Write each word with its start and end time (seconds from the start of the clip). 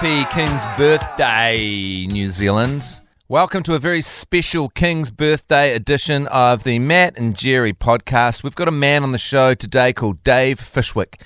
Happy 0.00 0.32
King's 0.32 0.64
Birthday, 0.76 2.06
New 2.06 2.30
Zealand. 2.30 3.00
Welcome 3.26 3.64
to 3.64 3.74
a 3.74 3.80
very 3.80 4.00
special 4.00 4.68
King's 4.68 5.10
Birthday 5.10 5.74
edition 5.74 6.28
of 6.28 6.62
the 6.62 6.78
Matt 6.78 7.18
and 7.18 7.36
Jerry 7.36 7.72
podcast. 7.72 8.44
We've 8.44 8.54
got 8.54 8.68
a 8.68 8.70
man 8.70 9.02
on 9.02 9.10
the 9.10 9.18
show 9.18 9.54
today 9.54 9.92
called 9.92 10.22
Dave 10.22 10.60
Fishwick. 10.60 11.20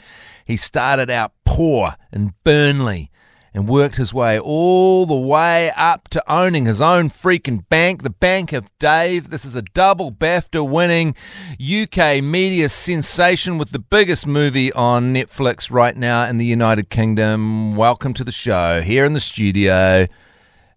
He 0.47 0.57
started 0.57 1.11
out 1.11 1.33
poor 1.45 1.97
in 2.15 2.33
Burnley 2.45 3.11
and 3.55 3.69
worked 3.69 3.97
his 3.97 4.15
way 4.15 4.39
all 4.39 5.07
the 5.07 5.17
way 5.17 5.71
up 5.77 6.09
to 6.09 6.23
owning 6.33 6.67
his 6.67 6.81
own 6.81 7.11
freaking 7.11 7.69
bank, 7.69 8.03
the 8.03 8.11
Bank 8.11 8.53
of 8.53 8.67
Dave. 8.79 9.31
This 9.31 9.45
is 9.45 9.57
a 9.57 9.63
double 9.63 10.11
BAFTA 10.11 10.67
winning 10.69 11.15
UK 11.61 12.23
media 12.23 12.69
sensation 12.69 13.59
with 13.59 13.71
the 13.71 13.79
biggest 13.79 14.27
movie 14.27 14.73
on 14.73 15.13
Netflix 15.13 15.71
right 15.71 15.97
now 15.97 16.25
in 16.25 16.39
the 16.39 16.47
United 16.47 16.89
Kingdom. 16.89 17.77
Welcome 17.77 18.15
to 18.15 18.25
the 18.25 18.33
show 18.33 18.81
here 18.81 19.05
in 19.05 19.13
the 19.13 19.21
studio, 19.21 20.07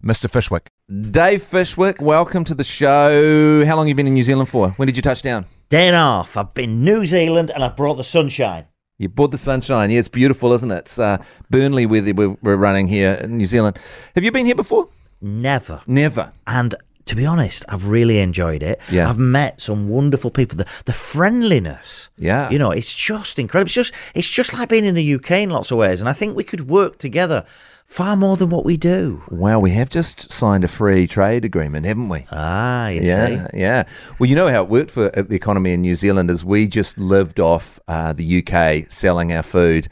Mr. 0.04 0.30
Fishwick. 0.30 0.66
Dave 1.10 1.42
Fishwick, 1.42 2.00
welcome 2.00 2.44
to 2.44 2.54
the 2.54 2.64
show. 2.64 3.64
How 3.64 3.76
long 3.76 3.86
have 3.86 3.88
you 3.88 3.94
been 3.94 4.06
in 4.06 4.14
New 4.14 4.22
Zealand 4.22 4.48
for? 4.48 4.70
When 4.70 4.86
did 4.86 4.96
you 4.96 5.02
touch 5.02 5.22
down? 5.22 5.46
Day 5.68 5.88
and 5.88 5.96
a 5.96 5.98
half. 5.98 6.36
I've 6.36 6.54
been 6.54 6.84
New 6.84 7.04
Zealand 7.04 7.50
and 7.50 7.64
I've 7.64 7.74
brought 7.74 7.96
the 7.96 8.04
sunshine. 8.04 8.66
You 8.98 9.10
bought 9.10 9.30
the 9.30 9.38
sunshine. 9.38 9.90
Yeah, 9.90 9.98
it's 9.98 10.08
beautiful, 10.08 10.52
isn't 10.54 10.70
it? 10.70 10.78
It's 10.78 10.98
uh, 10.98 11.22
Burnley 11.50 11.84
weather 11.84 12.14
we're, 12.14 12.36
we're 12.42 12.56
running 12.56 12.88
here 12.88 13.12
in 13.14 13.36
New 13.36 13.46
Zealand. 13.46 13.78
Have 14.14 14.24
you 14.24 14.32
been 14.32 14.46
here 14.46 14.54
before? 14.54 14.88
Never. 15.20 15.82
Never. 15.86 16.32
And 16.46 16.74
to 17.06 17.16
be 17.16 17.24
honest, 17.26 17.64
I've 17.68 17.86
really 17.86 18.18
enjoyed 18.18 18.62
it. 18.62 18.80
Yeah. 18.90 19.08
I've 19.08 19.18
met 19.18 19.60
some 19.60 19.88
wonderful 19.88 20.30
people. 20.30 20.58
The 20.58 20.66
the 20.84 20.92
friendliness. 20.92 22.10
Yeah. 22.18 22.50
You 22.50 22.58
know, 22.58 22.70
it's 22.70 22.94
just 22.94 23.38
incredible. 23.38 23.66
It's 23.66 23.74
just 23.74 23.94
it's 24.14 24.30
just 24.30 24.52
like 24.54 24.68
being 24.68 24.84
in 24.84 24.94
the 24.94 25.14
UK 25.14 25.30
in 25.32 25.50
lots 25.50 25.70
of 25.70 25.78
ways. 25.78 26.00
And 26.00 26.08
I 26.08 26.12
think 26.12 26.36
we 26.36 26.44
could 26.44 26.68
work 26.68 26.98
together 26.98 27.44
far 27.86 28.16
more 28.16 28.36
than 28.36 28.50
what 28.50 28.64
we 28.64 28.76
do. 28.76 29.22
Wow, 29.30 29.60
we 29.60 29.70
have 29.70 29.88
just 29.88 30.32
signed 30.32 30.64
a 30.64 30.68
free 30.68 31.06
trade 31.06 31.44
agreement, 31.44 31.86
haven't 31.86 32.08
we? 32.08 32.26
Ah, 32.32 32.88
you 32.88 33.02
Yeah, 33.02 33.46
see. 33.50 33.58
yeah. 33.60 33.84
Well, 34.18 34.28
you 34.28 34.34
know 34.34 34.48
how 34.48 34.62
it 34.64 34.68
worked 34.68 34.90
for 34.90 35.08
the 35.10 35.34
economy 35.36 35.72
in 35.72 35.82
New 35.82 35.94
Zealand 35.94 36.28
is 36.30 36.44
we 36.44 36.66
just 36.66 36.98
lived 36.98 37.38
off 37.38 37.78
uh, 37.86 38.12
the 38.12 38.42
UK 38.44 38.90
selling 38.90 39.32
our 39.32 39.44
food. 39.44 39.86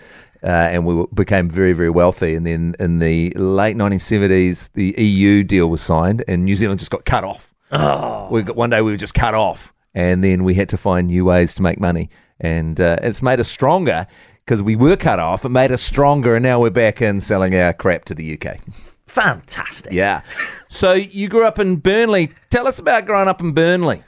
Uh, 0.44 0.48
and 0.48 0.84
we 0.84 1.04
became 1.14 1.48
very, 1.48 1.72
very 1.72 1.88
wealthy. 1.88 2.34
And 2.34 2.46
then 2.46 2.74
in 2.78 2.98
the 2.98 3.30
late 3.30 3.76
1970s, 3.76 4.70
the 4.74 4.94
EU 5.02 5.42
deal 5.42 5.70
was 5.70 5.80
signed, 5.80 6.22
and 6.28 6.44
New 6.44 6.54
Zealand 6.54 6.80
just 6.80 6.90
got 6.90 7.06
cut 7.06 7.24
off. 7.24 7.54
Oh. 7.72 8.28
We 8.30 8.42
got, 8.42 8.54
one 8.54 8.68
day 8.70 8.82
we 8.82 8.90
were 8.92 8.98
just 8.98 9.14
cut 9.14 9.34
off, 9.34 9.72
and 9.94 10.22
then 10.22 10.44
we 10.44 10.52
had 10.54 10.68
to 10.68 10.76
find 10.76 11.06
new 11.06 11.24
ways 11.24 11.54
to 11.54 11.62
make 11.62 11.80
money. 11.80 12.10
And 12.38 12.78
uh, 12.78 12.98
it's 13.02 13.22
made 13.22 13.40
us 13.40 13.48
stronger 13.48 14.06
because 14.44 14.62
we 14.62 14.76
were 14.76 14.96
cut 14.96 15.18
off. 15.18 15.46
It 15.46 15.48
made 15.48 15.72
us 15.72 15.80
stronger, 15.80 16.36
and 16.36 16.42
now 16.42 16.60
we're 16.60 16.68
back 16.70 17.00
in 17.00 17.22
selling 17.22 17.54
our 17.54 17.72
crap 17.72 18.04
to 18.06 18.14
the 18.14 18.38
UK. 18.38 18.58
Fantastic. 19.06 19.92
Yeah. 19.94 20.20
So 20.68 20.92
you 20.92 21.28
grew 21.28 21.46
up 21.46 21.58
in 21.58 21.76
Burnley. 21.76 22.32
Tell 22.50 22.66
us 22.68 22.78
about 22.78 23.06
growing 23.06 23.28
up 23.28 23.40
in 23.40 23.52
Burnley. 23.52 24.02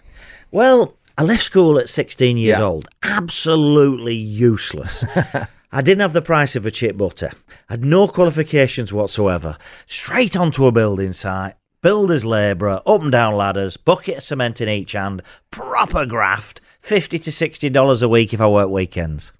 Well, 0.51 0.95
I 1.17 1.23
left 1.23 1.42
school 1.42 1.79
at 1.79 1.89
16 1.89 2.37
years 2.37 2.59
Yeah. 2.59 2.64
old. 2.64 2.89
Absolutely 3.03 4.14
useless. 4.14 5.03
I 5.72 5.83
didn't 5.83 6.00
have 6.00 6.12
the 6.12 6.22
price 6.22 6.56
of 6.56 6.64
a 6.64 6.70
chip 6.70 6.97
butty. 6.97 7.27
Had 7.69 7.84
no 7.84 8.06
qualifications 8.09 8.92
whatsoever. 8.92 9.59
Straight 9.86 10.36
onto 10.36 10.67
a 10.67 10.73
building 10.73 11.12
site, 11.12 11.55
builder's 11.83 12.25
labourer, 12.25 12.81
up 12.86 13.03
and 13.03 13.12
down 13.12 13.34
ladders, 13.34 13.77
bucket 13.77 14.19
of 14.19 14.23
cement 14.23 14.61
in 14.61 14.69
each 14.69 14.92
hand, 14.92 15.23
proper 15.50 16.06
graft, 16.06 16.61
50 16.81 17.19
to 17.19 17.31
$60 17.31 18.03
a 18.03 18.08
week 18.08 18.33
if 18.33 18.41
I 18.41 18.47
work 18.47 18.70
weekends. 18.70 19.33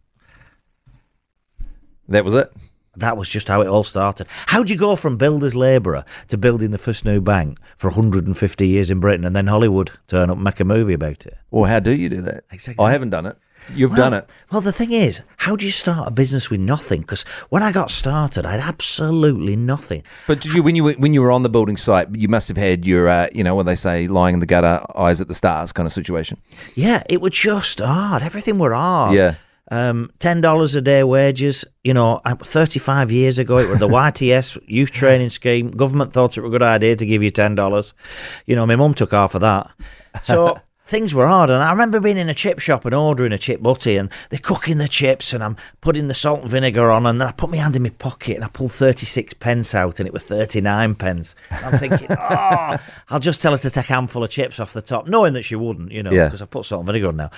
That 2.09 2.25
was 2.25 2.35
it. 2.35 2.53
That 2.97 3.17
was 3.17 3.29
just 3.29 3.49
how 3.49 3.61
it 3.61 3.69
all 3.69 3.85
started. 3.85 4.27
How'd 4.47 4.71
you 4.71 4.77
go 4.77 4.97
from 4.97 5.17
builder's 5.17 5.55
labourer 5.55 6.05
to 6.29 6.39
building 6.39 6.71
the 6.71 6.79
first 6.79 7.05
new 7.05 7.21
bank 7.21 7.59
for 7.77 7.89
150 7.89 8.67
years 8.67 8.91
in 8.91 9.01
Britain 9.01 9.25
and 9.25 9.37
then 9.37 9.47
Hollywood 9.47 9.93
turn 10.07 10.31
up 10.31 10.37
and 10.37 10.45
make 10.45 10.61
a 10.61 10.65
movie 10.65 10.95
about 10.95 11.27
it? 11.27 11.37
Well, 11.51 11.65
how 11.65 11.81
do 11.81 11.93
you 11.93 12.09
do 12.09 12.21
that? 12.23 12.45
Exactly. 12.51 12.85
I 12.85 12.93
haven't 12.93 13.11
done 13.11 13.27
it. 13.27 13.37
You've 13.75 13.97
done 13.97 14.15
it. 14.15 14.31
Well, 14.53 14.61
the 14.61 14.73
thing 14.73 14.93
is, 14.93 15.23
how 15.39 15.57
do 15.57 15.67
you 15.67 15.73
start 15.73 16.07
a 16.07 16.11
business 16.11 16.51
with 16.51 16.61
nothing? 16.61 17.01
Because 17.01 17.25
when 17.49 17.63
I 17.63 17.73
got 17.73 17.91
started, 17.91 18.47
I 18.47 18.53
had 18.53 18.61
absolutely 18.61 19.57
nothing. 19.57 20.03
But 20.27 20.41
did 20.41 20.53
you 20.55 20.63
when 20.63 20.77
you 20.77 20.85
were, 20.85 20.93
when 20.93 21.15
you 21.15 21.23
were 21.23 21.33
on 21.33 21.43
the 21.43 21.49
building 21.49 21.77
site, 21.77 22.15
you 22.15 22.29
must 22.29 22.49
have 22.49 22.57
had 22.57 22.87
your 22.87 23.09
uh, 23.09 23.29
you 23.33 23.43
know 23.43 23.55
what 23.55 23.67
they 23.67 23.75
say, 23.75 24.07
lying 24.07 24.35
in 24.35 24.41
the 24.41 24.47
gutter, 24.47 24.85
eyes 24.97 25.21
at 25.21 25.29
the 25.29 25.35
stars 25.35 25.73
kind 25.73 25.87
of 25.87 25.93
situation. 25.93 26.39
Yeah, 26.75 27.03
it 27.09 27.21
was 27.21 27.33
just 27.33 27.81
hard. 27.81 28.23
Everything 28.23 28.59
were 28.59 28.73
hard. 28.73 29.15
Yeah. 29.17 29.35
Um, 29.71 30.11
ten 30.19 30.41
dollars 30.41 30.75
a 30.75 30.81
day 30.81 31.03
wages. 31.03 31.65
You 31.83 31.95
know, 31.95 32.21
thirty-five 32.25 33.11
years 33.11 33.39
ago, 33.39 33.59
it 33.59 33.69
was 33.69 33.81
the 33.81 33.89
YTS 34.07 34.59
youth 34.67 34.91
training 34.91 35.29
scheme. 35.29 35.71
Government 35.71 36.13
thought 36.13 36.37
it 36.37 36.41
was 36.41 36.49
a 36.49 36.51
good 36.51 36.63
idea 36.63 36.97
to 36.97 37.07
give 37.07 37.23
you 37.23 37.31
ten 37.31 37.55
dollars. 37.55 37.95
You 38.47 38.57
know, 38.57 38.67
my 38.67 38.77
mum 38.77 38.95
took 38.95 39.13
half 39.13 39.35
of 39.35 39.41
that. 39.41 39.71
So 40.23 40.59
things 40.87 41.15
were 41.15 41.27
hard. 41.27 41.51
And 41.51 41.63
I 41.63 41.71
remember 41.71 42.01
being 42.01 42.17
in 42.17 42.29
a 42.29 42.35
chip 42.35 42.59
shop 42.61 42.85
and 42.85 42.95
ordering 42.95 43.33
a 43.33 43.39
chip 43.39 43.61
butty, 43.63 43.97
and 43.97 44.11
they're 44.31 44.39
cooking 44.41 44.79
the 44.79 44.89
chips, 44.89 45.33
and 45.33 45.43
I'm 45.45 45.57
putting 45.81 46.09
the 46.09 46.15
salt 46.15 46.41
and 46.43 46.51
vinegar 46.51 46.91
on, 46.91 47.05
and 47.07 47.21
then 47.21 47.29
I 47.29 47.33
put 47.33 47.51
my 47.51 47.57
hand 47.57 47.77
in 47.77 47.83
my 47.83 47.91
pocket 47.91 48.37
and 48.37 48.45
I 48.45 48.49
pulled 48.49 48.73
thirty-six 48.73 49.35
pence 49.35 49.75
out, 49.75 50.01
and 50.01 50.07
it 50.07 50.13
was 50.13 50.23
thirty-nine 50.23 50.95
pence. 50.95 51.35
And 51.51 51.65
I'm 51.67 51.79
thinking, 51.79 52.09
oh, 52.19 52.77
I'll 53.11 53.19
just 53.21 53.41
tell 53.41 53.53
her 53.53 53.59
to 53.59 53.71
take 53.71 53.85
a 53.91 53.93
handful 53.93 54.25
of 54.25 54.31
chips 54.31 54.61
off 54.61 54.73
the 54.73 54.83
top, 54.83 55.07
knowing 55.09 55.33
that 55.35 55.43
she 55.43 55.57
wouldn't, 55.57 55.93
you 55.93 56.03
know, 56.03 56.11
Yeah. 56.13 56.27
because 56.27 56.41
I've 56.43 56.51
put 56.51 56.65
salt 56.65 56.81
and 56.81 56.87
vinegar 56.87 57.09
on 57.09 57.17
now. 57.17 57.31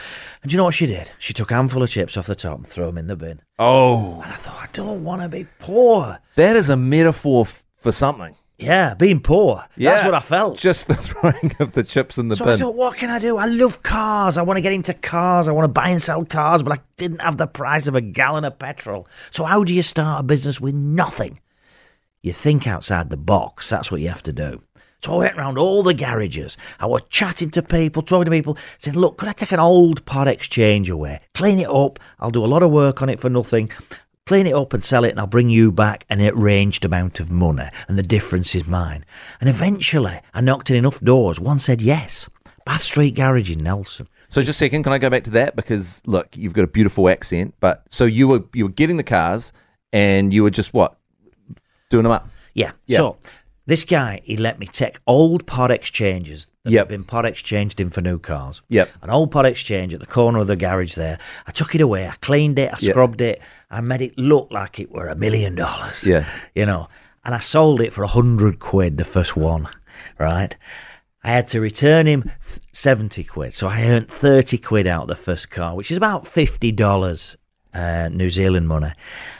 And 0.42 0.50
do 0.50 0.54
you 0.54 0.58
know 0.58 0.64
what 0.64 0.74
she 0.74 0.86
did? 0.86 1.10
She 1.18 1.32
took 1.32 1.50
a 1.50 1.54
handful 1.54 1.82
of 1.82 1.90
chips 1.90 2.16
off 2.16 2.26
the 2.26 2.34
top 2.34 2.58
and 2.58 2.66
threw 2.66 2.86
them 2.86 2.98
in 2.98 3.06
the 3.06 3.16
bin. 3.16 3.40
Oh, 3.58 4.20
And 4.22 4.32
I 4.32 4.36
thought, 4.36 4.56
I 4.62 4.68
don't 4.72 5.02
want 5.04 5.22
to 5.22 5.28
be 5.28 5.46
poor. 5.58 6.18
that 6.36 6.54
is 6.54 6.70
a 6.70 6.76
metaphor 6.76 7.42
f- 7.46 7.64
for 7.78 7.90
something. 7.92 8.34
Yeah, 8.58 8.94
being 8.94 9.20
poor. 9.20 9.64
Yeah. 9.76 9.92
That's 9.92 10.04
what 10.04 10.14
I 10.14 10.20
felt. 10.20 10.58
Just 10.58 10.88
the 10.88 10.94
throwing 10.96 11.54
of 11.60 11.72
the 11.72 11.84
chips 11.84 12.18
in 12.18 12.26
the 12.26 12.36
so 12.36 12.44
I 12.44 12.48
bin. 12.48 12.58
thought, 12.58 12.74
what 12.74 12.96
can 12.96 13.08
I 13.08 13.20
do? 13.20 13.36
I 13.38 13.46
love 13.46 13.84
cars. 13.84 14.36
I 14.36 14.42
want 14.42 14.56
to 14.56 14.60
get 14.60 14.72
into 14.72 14.94
cars. 14.94 15.46
I 15.46 15.52
want 15.52 15.64
to 15.64 15.72
buy 15.72 15.90
and 15.90 16.02
sell 16.02 16.24
cars, 16.24 16.64
but 16.64 16.72
I 16.72 16.82
didn't 16.96 17.20
have 17.20 17.36
the 17.36 17.46
price 17.46 17.86
of 17.86 17.94
a 17.94 18.00
gallon 18.00 18.44
of 18.44 18.58
petrol. 18.58 19.06
So 19.30 19.44
how 19.44 19.62
do 19.62 19.72
you 19.72 19.82
start 19.82 20.20
a 20.20 20.22
business 20.24 20.60
with 20.60 20.74
nothing? 20.74 21.40
You 22.22 22.32
think 22.32 22.66
outside 22.66 23.10
the 23.10 23.16
box. 23.16 23.70
That's 23.70 23.92
what 23.92 24.00
you 24.00 24.08
have 24.08 24.24
to 24.24 24.32
do. 24.32 24.60
So 25.04 25.14
I 25.14 25.16
went 25.18 25.36
round 25.36 25.56
all 25.58 25.84
the 25.84 25.94
garages. 25.94 26.56
I 26.80 26.86
was 26.86 27.02
chatting 27.08 27.50
to 27.50 27.62
people, 27.62 28.02
talking 28.02 28.24
to 28.24 28.30
people, 28.32 28.58
saying, 28.78 28.98
look, 28.98 29.18
could 29.18 29.28
I 29.28 29.32
take 29.32 29.52
an 29.52 29.60
old 29.60 30.04
pod 30.04 30.26
exchange 30.26 30.90
away? 30.90 31.20
Clean 31.34 31.60
it 31.60 31.68
up. 31.68 32.00
I'll 32.18 32.32
do 32.32 32.44
a 32.44 32.46
lot 32.46 32.64
of 32.64 32.72
work 32.72 33.00
on 33.00 33.08
it 33.08 33.20
for 33.20 33.30
nothing. 33.30 33.70
Clean 34.28 34.46
it 34.46 34.52
up 34.52 34.74
and 34.74 34.84
sell 34.84 35.04
it, 35.04 35.10
and 35.12 35.20
I'll 35.20 35.26
bring 35.26 35.48
you 35.48 35.72
back 35.72 36.04
an 36.10 36.20
arranged 36.20 36.84
amount 36.84 37.18
of 37.18 37.30
money, 37.30 37.66
and 37.88 37.96
the 37.96 38.02
difference 38.02 38.54
is 38.54 38.66
mine. 38.66 39.06
And 39.40 39.48
eventually, 39.48 40.20
I 40.34 40.42
knocked 40.42 40.68
in 40.68 40.76
enough 40.76 41.00
doors. 41.00 41.40
One 41.40 41.58
said 41.58 41.80
yes. 41.80 42.28
Bath 42.66 42.82
Street 42.82 43.14
Garage 43.14 43.50
in 43.50 43.62
Nelson. 43.62 44.06
So 44.28 44.42
just 44.42 44.50
a 44.50 44.52
second, 44.52 44.82
can 44.82 44.92
I 44.92 44.98
go 44.98 45.08
back 45.08 45.24
to 45.24 45.30
that 45.30 45.56
because 45.56 46.02
look, 46.06 46.36
you've 46.36 46.52
got 46.52 46.64
a 46.64 46.66
beautiful 46.66 47.08
accent. 47.08 47.54
But 47.58 47.84
so 47.88 48.04
you 48.04 48.28
were 48.28 48.44
you 48.52 48.66
were 48.66 48.70
getting 48.70 48.98
the 48.98 49.02
cars, 49.02 49.50
and 49.94 50.34
you 50.34 50.42
were 50.42 50.50
just 50.50 50.74
what 50.74 50.98
doing 51.88 52.02
them 52.02 52.12
up. 52.12 52.28
Yeah. 52.52 52.72
Yeah. 52.84 52.98
So 52.98 53.16
this 53.64 53.86
guy, 53.86 54.20
he 54.24 54.36
let 54.36 54.58
me 54.58 54.66
take 54.66 55.00
old 55.06 55.46
part 55.46 55.70
exchanges 55.70 56.48
that 56.68 56.74
Yep. 56.74 56.88
been 56.88 57.04
pod 57.04 57.24
exchanged 57.24 57.80
in 57.80 57.90
for 57.90 58.00
new 58.00 58.18
cars. 58.18 58.62
Yep. 58.68 58.90
An 59.02 59.10
old 59.10 59.30
pod 59.30 59.46
exchange 59.46 59.92
at 59.94 60.00
the 60.00 60.06
corner 60.06 60.38
of 60.38 60.46
the 60.46 60.56
garage 60.56 60.94
there. 60.94 61.18
I 61.46 61.50
took 61.52 61.74
it 61.74 61.80
away. 61.80 62.06
I 62.06 62.14
cleaned 62.20 62.58
it. 62.58 62.68
I 62.72 62.76
Yep. 62.80 62.90
scrubbed 62.92 63.20
it. 63.20 63.40
I 63.70 63.80
made 63.80 64.00
it 64.02 64.16
look 64.18 64.48
like 64.50 64.78
it 64.78 64.90
were 64.92 65.08
a 65.08 65.14
million 65.16 65.54
dollars. 65.54 66.06
Yeah. 66.06 66.24
You 66.54 66.66
know, 66.66 66.88
and 67.24 67.34
I 67.34 67.38
sold 67.40 67.80
it 67.80 67.92
for 67.92 68.02
a 68.04 68.08
hundred 68.08 68.58
quid, 68.58 68.96
the 68.98 69.04
first 69.04 69.36
one, 69.36 69.68
right? 70.18 70.56
I 71.24 71.30
had 71.32 71.48
to 71.48 71.60
return 71.60 72.06
him 72.06 72.22
th- 72.22 72.60
70 72.72 73.24
quid. 73.24 73.52
So 73.52 73.66
I 73.68 73.82
earned 73.82 74.08
30 74.08 74.56
quid 74.56 74.86
out 74.86 75.02
of 75.02 75.08
the 75.08 75.16
first 75.16 75.50
car, 75.50 75.74
which 75.74 75.90
is 75.90 75.96
about 75.96 76.24
$50 76.26 77.36
uh, 77.74 78.08
New 78.10 78.30
Zealand 78.30 78.68
money. 78.68 78.92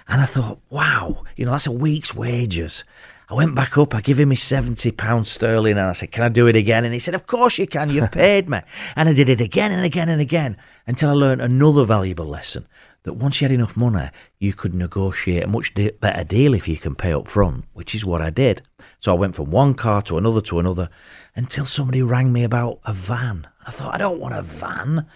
And 0.09 0.21
I 0.21 0.27
thought, 0.27 0.61
wow, 0.71 1.23
you 1.37 1.45
know, 1.47 1.53
that's 1.53 1.67
a 1.67 1.73
week's 1.73 2.15
wages. 2.15 2.85
I 3.31 3.35
went 3.35 3.55
back 3.55 3.77
up, 3.77 3.95
I 3.95 4.01
give 4.01 4.19
him 4.19 4.31
his 4.31 4.41
£70 4.41 5.27
sterling, 5.27 5.73
and 5.73 5.81
I 5.81 5.93
said, 5.93 6.11
Can 6.13 6.25
I 6.25 6.31
do 6.31 6.47
it 6.47 6.57
again? 6.57 6.87
And 6.87 6.95
he 6.95 6.99
said, 6.99 7.15
Of 7.15 7.27
course 7.27 7.59
you 7.59 7.67
can, 7.67 7.91
you've 7.91 8.11
paid 8.13 8.49
me. 8.49 8.61
And 8.97 9.07
I 9.07 9.13
did 9.13 9.29
it 9.29 9.41
again 9.41 9.71
and 9.71 9.85
again 9.85 10.09
and 10.09 10.21
again 10.21 10.57
until 10.87 11.11
I 11.11 11.13
learned 11.13 11.43
another 11.43 11.85
valuable 11.85 12.25
lesson 12.25 12.67
that 13.03 13.13
once 13.15 13.41
you 13.41 13.45
had 13.47 13.55
enough 13.55 13.77
money, 13.77 14.09
you 14.39 14.55
could 14.55 14.73
negotiate 14.73 15.45
a 15.45 15.47
much 15.47 15.75
de- 15.75 15.93
better 15.93 16.25
deal 16.25 16.55
if 16.55 16.67
you 16.67 16.79
can 16.79 16.95
pay 16.95 17.13
up 17.13 17.29
front, 17.29 17.67
which 17.75 17.95
is 17.95 18.03
what 18.03 18.23
I 18.23 18.31
did. 18.31 18.63
So 18.99 19.13
I 19.13 19.19
went 19.19 19.35
from 19.35 19.51
one 19.51 19.75
car 19.75 20.01
to 20.03 20.17
another 20.17 20.41
to 20.43 20.59
another 20.59 20.89
until 21.37 21.67
somebody 21.67 22.01
rang 22.01 22.33
me 22.33 22.45
about 22.45 22.81
a 22.87 22.95
van. 22.95 23.47
I 23.67 23.71
thought, 23.71 23.95
I 23.95 23.99
don't 23.99 24.21
want 24.21 24.35
a 24.35 24.43
van. 24.43 25.07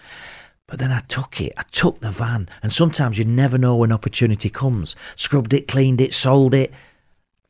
But 0.67 0.79
then 0.79 0.91
I 0.91 0.99
took 1.07 1.41
it. 1.41 1.53
I 1.57 1.63
took 1.71 1.99
the 1.99 2.11
van. 2.11 2.47
And 2.61 2.71
sometimes 2.71 3.17
you 3.17 3.25
never 3.25 3.57
know 3.57 3.75
when 3.75 3.91
opportunity 3.91 4.49
comes. 4.49 4.95
Scrubbed 5.15 5.53
it, 5.53 5.67
cleaned 5.67 5.99
it, 5.99 6.13
sold 6.13 6.53
it. 6.53 6.71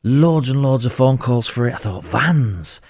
Loads 0.06 0.50
and 0.50 0.62
loads 0.62 0.84
of 0.84 0.92
phone 0.92 1.16
calls 1.16 1.48
for 1.48 1.66
it. 1.66 1.72
I 1.72 1.78
thought, 1.78 2.04
vans. 2.04 2.82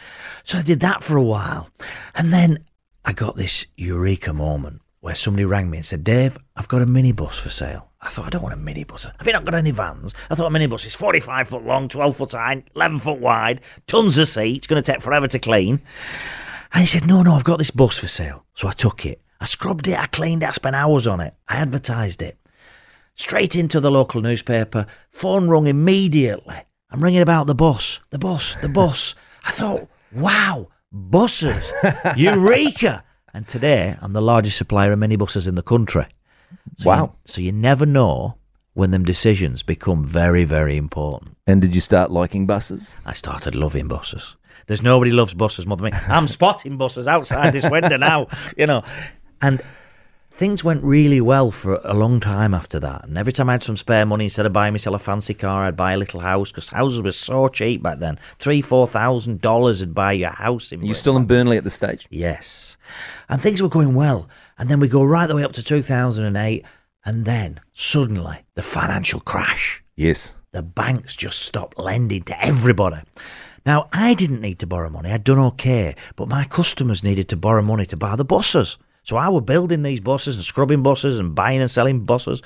So 0.43 0.58
I 0.58 0.62
did 0.62 0.81
that 0.81 1.00
for 1.00 1.16
a 1.16 1.22
while. 1.22 1.70
And 2.16 2.32
then 2.32 2.64
I 3.05 3.12
got 3.12 3.37
this 3.37 3.66
eureka 3.76 4.32
moment 4.32 4.82
where 4.99 5.14
somebody 5.14 5.44
rang 5.44 5.70
me 5.70 5.78
and 5.78 5.84
said, 5.84 6.02
Dave, 6.02 6.37
I've 6.56 6.66
got 6.66 6.82
a 6.82 6.87
minibus 6.87 7.38
for 7.38 7.50
sale. 7.50 7.93
I 8.02 8.08
thought, 8.08 8.26
I 8.26 8.31
don't 8.31 8.43
want 8.43 8.56
a 8.56 8.58
minibus. 8.58 9.05
Have 9.16 9.26
you 9.28 9.32
not 9.32 9.44
got 9.44 9.55
any 9.55 9.70
vans? 9.70 10.12
I 10.28 10.34
thought 10.34 10.52
a 10.52 10.58
minibus 10.58 10.87
is 10.87 10.96
45 10.96 11.49
foot 11.49 11.64
long, 11.64 11.88
12 11.88 12.16
foot 12.16 12.32
high, 12.32 12.64
11 12.75 12.99
foot 12.99 13.20
wide, 13.20 13.61
tons 13.87 14.19
of 14.19 14.26
seats, 14.26 14.66
going 14.66 14.82
to 14.82 14.93
take 14.93 15.00
forever 15.00 15.28
to 15.28 15.38
clean. 15.38 15.81
And 16.72 16.81
he 16.81 16.88
said, 16.88 17.06
No, 17.06 17.22
no, 17.22 17.34
I've 17.34 17.44
got 17.44 17.58
this 17.58 17.70
bus 17.70 17.96
for 17.96 18.08
sale. 18.08 18.44
So 18.55 18.66
I 18.66 18.72
took 18.72 19.06
it. 19.06 19.22
I 19.40 19.44
scrubbed 19.44 19.87
it, 19.87 19.96
I 19.96 20.06
cleaned 20.06 20.43
it, 20.43 20.49
I 20.49 20.52
spent 20.52 20.75
hours 20.75 21.06
on 21.06 21.20
it. 21.20 21.34
I 21.46 21.58
advertised 21.58 22.22
it. 22.22 22.38
Straight 23.14 23.55
into 23.55 23.78
the 23.78 23.93
local 23.93 24.20
newspaper. 24.20 24.87
Phone 25.11 25.49
rung 25.49 25.69
immediately. 25.69 26.56
I'm 26.94 27.02
ringing 27.02 27.23
about 27.23 27.49
the 27.49 27.56
bus, 27.56 27.99
the 28.11 28.20
bus, 28.20 28.55
the 28.62 28.69
bus. 28.69 29.17
I 29.44 29.50
thought, 29.50 29.88
wow, 30.12 30.69
buses, 30.93 31.73
eureka. 32.17 33.02
And 33.32 33.49
today, 33.49 33.96
I'm 34.00 34.12
the 34.12 34.23
largest 34.23 34.58
supplier 34.58 34.93
of 34.93 35.00
minibuses 35.00 35.49
in 35.49 35.56
the 35.56 35.62
country. 35.62 36.06
So 36.79 36.88
Wow. 36.88 37.02
You, 37.02 37.12
so 37.25 37.41
you 37.41 37.50
never 37.50 37.85
know 37.85 38.37
when 38.75 38.93
them 38.93 39.05
decisions 39.05 39.64
become 39.64 40.06
very, 40.06 40.44
very 40.44 40.76
important. 40.76 41.37
And 41.49 41.61
did 41.61 41.75
you 41.75 41.81
start 41.81 42.12
liking 42.12 42.46
buses? 42.46 42.94
I 43.05 43.12
started 43.12 43.56
loving 43.56 43.88
buses. 43.88 44.37
There's 44.69 44.81
nobody 44.81 45.11
loves 45.11 45.35
buses 45.35 45.67
more 45.67 45.76
than 45.76 45.87
me. 45.87 45.99
I'm 46.06 46.29
spotting 46.38 46.76
buses 46.79 47.08
outside 47.08 47.52
this 47.52 47.69
window 47.69 47.97
now, 47.97 48.29
you 48.56 48.69
know. 48.69 48.85
And 49.43 49.61
things 50.35 50.65
went 50.65 50.83
really 50.83 51.21
well 51.21 51.53
for 51.53 51.81
a 51.85 51.95
long 51.95 52.19
time 52.19 52.55
after 52.55 52.81
that. 52.81 53.05
And 53.05 53.17
every 53.17 53.33
time 53.33 53.49
I 53.49 53.53
had 53.53 53.63
some 53.63 53.77
spare 53.77 54.05
money, 54.05 54.25
instead 54.25 54.47
of 54.47 54.53
buying 54.53 54.73
myself 54.73 54.97
a 54.97 54.99
fancy 54.99 55.33
car, 55.33 55.63
I'd 55.63 55.77
buy 55.77 55.93
a 55.93 55.97
little 55.97 56.21
house 56.21 56.51
because 56.51 56.71
houses 56.71 57.03
were 57.03 57.13
so 57.13 57.47
cheap 57.47 57.83
back 57.83 58.01
then. 58.01 58.19
Three, 58.39 58.61
four 58.61 58.87
thousand 58.89 59.41
dollars 59.41 59.81
would 59.81 59.95
buy 59.95 60.13
your 60.13 60.31
house 60.31 60.73
in. 60.73 60.85
You 60.85 60.93
still 60.93 61.17
in 61.17 61.27
Burnley 61.27 61.57
at 61.57 61.65
the 61.65 61.71
stage? 61.71 62.09
Yes. 62.11 62.77
And 63.29 63.41
things 63.41 63.63
were 63.63 63.69
going 63.69 63.95
well. 63.95 64.29
And 64.59 64.69
then 64.69 64.81
we 64.81 64.89
go 64.89 65.05
right 65.05 65.27
the 65.27 65.37
way 65.37 65.45
up 65.45 65.53
to 65.53 65.63
2008. 65.63 66.65
And 67.07 67.25
then 67.25 67.61
suddenly 67.73 68.39
the 68.55 68.63
financial 68.63 69.21
crash. 69.21 69.85
Yes. 69.95 70.37
The 70.53 70.63
banks 70.63 71.15
just 71.15 71.41
stopped 71.41 71.79
lending 71.79 72.23
to 72.25 72.45
everybody. 72.45 72.99
Now, 73.67 73.89
I 73.93 74.15
didn't 74.15 74.41
need 74.41 74.59
to 74.59 74.67
borrow 74.67 74.91
money. 74.91 75.11
I'd 75.11 75.25
done 75.25 75.39
okay. 75.39 75.95
But 76.17 76.29
my 76.29 76.45
customers 76.45 77.05
needed 77.05 77.29
to 77.29 77.37
borrow 77.37 77.63
money 77.63 77.87
to 77.87 77.97
buy 77.97 78.17
the 78.17 78.25
buses. 78.25 78.79
So 79.05 79.19
I 79.19 79.29
were 79.29 79.43
building 79.43 79.83
these 79.83 80.01
buses 80.01 80.37
and 80.37 80.45
scrubbing 80.45 80.83
buses 80.83 81.19
and 81.19 81.35
buying 81.35 81.61
and 81.61 81.71
selling 81.71 82.05
buses. 82.05 82.43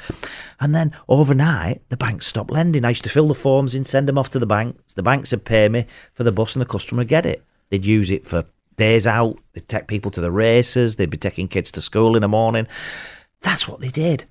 And 0.60 0.74
then 0.74 0.92
overnight, 1.08 1.88
the 1.88 1.96
banks 1.96 2.26
stopped 2.26 2.50
lending. 2.50 2.84
I 2.84 2.90
used 2.90 3.04
to 3.04 3.10
fill 3.10 3.28
the 3.28 3.34
forms 3.34 3.76
in, 3.76 3.84
send 3.84 4.08
them 4.08 4.18
off 4.18 4.30
to 4.30 4.40
the 4.40 4.46
banks. 4.46 4.94
The 4.94 5.02
banks 5.02 5.30
would 5.30 5.44
pay 5.44 5.68
me 5.68 5.86
for 6.14 6.24
the 6.24 6.32
bus 6.32 6.56
and 6.56 6.60
the 6.60 6.66
customer 6.66 7.00
would 7.00 7.08
get 7.08 7.26
it. 7.26 7.44
They'd 7.70 7.86
use 7.86 8.10
it 8.10 8.26
for 8.26 8.44
days 8.76 9.06
out. 9.06 9.38
They'd 9.52 9.68
take 9.68 9.86
people 9.86 10.10
to 10.12 10.20
the 10.20 10.32
races. 10.32 10.96
They'd 10.96 11.08
be 11.08 11.16
taking 11.16 11.46
kids 11.46 11.70
to 11.72 11.80
school 11.80 12.16
in 12.16 12.22
the 12.22 12.28
morning. 12.28 12.66
That's 13.40 13.68
what 13.68 13.80
they 13.80 13.90
did. 13.90 14.24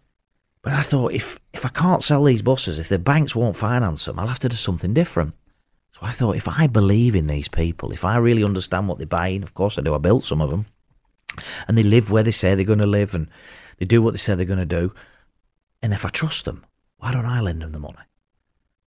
But 0.62 0.74
I 0.74 0.82
thought, 0.82 1.14
if, 1.14 1.40
if 1.54 1.66
I 1.66 1.70
can't 1.70 2.04
sell 2.04 2.26
these 2.26 2.42
buses, 2.42 2.78
if 2.78 2.90
the 2.90 3.00
banks 3.00 3.36
won't 3.36 3.56
finance 3.56 4.04
them, 4.04 4.20
I'll 4.20 4.28
have 4.28 4.40
to 4.40 4.50
do 4.50 4.58
something 4.58 4.94
different. 4.94 5.34
So 5.94 6.06
I 6.06 6.12
thought, 6.12 6.36
if 6.36 6.48
I 6.48 6.68
believe 6.68 7.16
in 7.16 7.28
these 7.28 7.48
people, 7.48 7.94
if 7.94 8.04
I 8.04 8.18
really 8.18 8.44
understand 8.44 8.90
what 8.90 8.98
they're 8.98 9.08
buying, 9.08 9.44
of 9.44 9.54
course 9.54 9.78
I 9.78 9.82
do, 9.82 9.96
I 9.96 9.98
built 9.98 10.26
some 10.26 10.42
of 10.42 10.50
them, 10.50 10.66
and 11.68 11.78
they 11.78 11.84
live 11.84 12.12
where 12.12 12.24
they 12.24 12.32
say 12.32 12.56
they're 12.56 12.66
going 12.66 12.80
to 12.80 12.86
live, 12.86 13.14
and 13.14 13.30
they 13.78 13.86
do 13.86 14.02
what 14.02 14.12
they 14.14 14.18
say 14.18 14.36
they're 14.36 14.46
going 14.46 14.60
to 14.60 14.66
do, 14.66 14.94
and 15.82 15.94
if 15.94 16.06
I 16.06 16.10
trust 16.10 16.46
them, 16.46 16.66
why 16.98 17.12
don't 17.12 17.26
I 17.26 17.42
lend 17.42 17.62
them 17.62 17.72
the 17.72 17.80
money? 17.80 17.98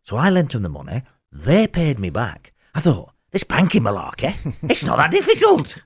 So 0.03 0.17
I 0.17 0.31
lent 0.31 0.53
them 0.53 0.63
the 0.63 0.69
money, 0.69 1.03
they 1.31 1.67
paid 1.67 1.99
me 1.99 2.11
back. 2.11 2.53
I 2.75 2.81
thought, 2.81 3.13
this 3.31 3.45
banking 3.45 3.83
malarkey, 3.83 4.35
it's 4.71 4.85
not 4.85 4.97
that 4.97 5.11
difficult. 5.11 5.79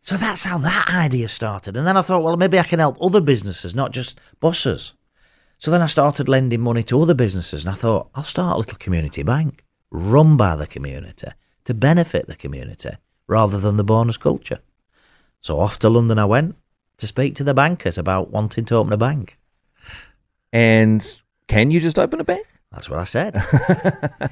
So 0.00 0.16
that's 0.16 0.44
how 0.44 0.58
that 0.58 0.90
idea 0.92 1.28
started. 1.28 1.76
And 1.76 1.86
then 1.86 1.96
I 1.96 2.02
thought, 2.02 2.22
well, 2.22 2.36
maybe 2.36 2.58
I 2.58 2.64
can 2.64 2.78
help 2.78 2.98
other 3.00 3.22
businesses, 3.22 3.74
not 3.74 3.90
just 3.90 4.20
buses. 4.38 4.94
So 5.58 5.70
then 5.70 5.80
I 5.80 5.86
started 5.86 6.28
lending 6.28 6.60
money 6.60 6.82
to 6.84 7.00
other 7.00 7.14
businesses, 7.14 7.64
and 7.64 7.72
I 7.72 7.76
thought, 7.76 8.10
I'll 8.14 8.22
start 8.22 8.56
a 8.56 8.58
little 8.58 8.78
community 8.78 9.22
bank 9.22 9.64
run 9.90 10.36
by 10.36 10.56
the 10.56 10.66
community 10.66 11.28
to 11.64 11.72
benefit 11.72 12.26
the 12.26 12.36
community 12.36 12.90
rather 13.26 13.58
than 13.58 13.76
the 13.76 13.84
bonus 13.84 14.16
culture. 14.16 14.58
So 15.44 15.60
off 15.60 15.78
to 15.80 15.90
London 15.90 16.18
I 16.18 16.24
went 16.24 16.56
to 16.96 17.06
speak 17.06 17.34
to 17.34 17.44
the 17.44 17.52
bankers 17.52 17.98
about 17.98 18.30
wanting 18.30 18.64
to 18.64 18.76
open 18.76 18.94
a 18.94 18.96
bank. 18.96 19.38
And 20.54 21.20
can 21.48 21.70
you 21.70 21.80
just 21.80 21.98
open 21.98 22.18
a 22.18 22.24
bank? 22.24 22.46
That's 22.72 22.88
what 22.88 22.98
I 22.98 23.04
said. 23.04 23.42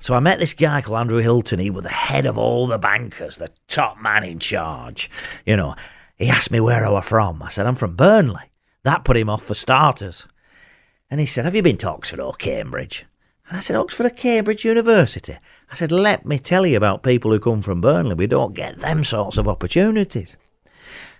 so 0.00 0.14
I 0.14 0.20
met 0.20 0.38
this 0.38 0.52
guy 0.52 0.82
called 0.82 0.98
Andrew 0.98 1.20
Hilton. 1.22 1.60
He 1.60 1.70
was 1.70 1.84
the 1.84 1.88
head 1.88 2.26
of 2.26 2.36
all 2.36 2.66
the 2.66 2.76
bankers, 2.76 3.38
the 3.38 3.48
top 3.68 4.02
man 4.02 4.22
in 4.22 4.38
charge. 4.38 5.10
You 5.46 5.56
know, 5.56 5.76
he 6.18 6.28
asked 6.28 6.50
me 6.50 6.60
where 6.60 6.84
I 6.84 6.90
were 6.90 7.00
from. 7.00 7.42
I 7.42 7.48
said, 7.48 7.64
I'm 7.64 7.74
from 7.74 7.96
Burnley. 7.96 8.50
That 8.82 9.04
put 9.04 9.16
him 9.16 9.30
off 9.30 9.42
for 9.42 9.54
starters. 9.54 10.26
And 11.10 11.20
he 11.20 11.26
said, 11.26 11.46
Have 11.46 11.54
you 11.54 11.62
been 11.62 11.78
to 11.78 11.88
Oxford 11.88 12.20
or 12.20 12.34
Cambridge? 12.34 13.06
And 13.48 13.56
I 13.56 13.60
said, 13.60 13.76
Oxford 13.76 14.04
or 14.04 14.10
Cambridge 14.10 14.66
University? 14.66 15.38
I 15.72 15.74
said, 15.74 15.90
Let 15.90 16.26
me 16.26 16.38
tell 16.38 16.66
you 16.66 16.76
about 16.76 17.02
people 17.02 17.30
who 17.30 17.40
come 17.40 17.62
from 17.62 17.80
Burnley. 17.80 18.14
We 18.14 18.26
don't 18.26 18.52
get 18.52 18.80
them 18.80 19.04
sorts 19.04 19.38
of 19.38 19.48
opportunities. 19.48 20.36